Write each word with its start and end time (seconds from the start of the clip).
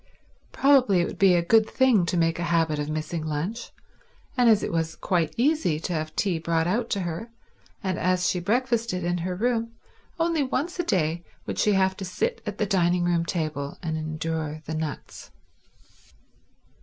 Probably 0.51 1.01
it 1.01 1.05
would 1.05 1.19
be 1.19 1.35
a 1.35 1.43
good 1.45 1.69
thing 1.69 2.07
to 2.07 2.17
make 2.17 2.39
a 2.39 2.45
habit 2.49 2.79
of 2.79 2.89
missing 2.89 3.23
lunch, 3.23 3.69
and 4.35 4.49
as 4.49 4.63
it 4.63 4.71
was 4.71 4.95
quite 4.95 5.31
easy 5.37 5.79
to 5.79 5.93
have 5.93 6.15
tea 6.15 6.39
brought 6.39 6.65
out 6.65 6.89
to 6.89 7.01
her, 7.01 7.29
and 7.83 7.99
as 7.99 8.27
she 8.27 8.39
breakfasted 8.39 9.03
in 9.03 9.19
her 9.19 9.35
room, 9.35 9.73
only 10.19 10.41
once 10.41 10.79
a 10.79 10.83
day 10.83 11.23
would 11.45 11.59
she 11.59 11.73
have 11.73 11.95
to 11.97 12.03
sit 12.03 12.41
at 12.47 12.57
the 12.57 12.65
dining 12.65 13.03
room 13.03 13.25
table 13.25 13.77
and 13.83 13.95
endure 13.95 14.63
the 14.65 14.73
nuts. 14.73 15.29